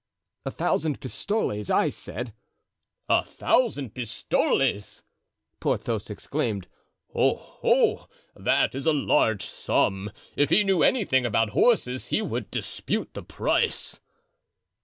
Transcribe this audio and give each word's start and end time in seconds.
"'A 0.47 0.49
thousand 0.49 0.99
pistoles,' 0.99 1.69
I 1.69 1.89
said." 1.89 2.33
"A 3.07 3.21
thousand 3.21 3.93
pistoles!" 3.93 5.03
Porthos 5.59 6.09
exclaimed. 6.09 6.67
"Oh! 7.13 7.59
oh! 7.63 8.07
that 8.35 8.73
is 8.73 8.87
a 8.87 8.93
large 8.93 9.45
sum. 9.45 10.09
If 10.35 10.49
he 10.49 10.63
knew 10.63 10.81
anything 10.81 11.23
about 11.23 11.51
horses 11.51 12.07
he 12.07 12.19
would 12.19 12.49
dispute 12.49 13.13
the 13.13 13.21
price." 13.21 13.99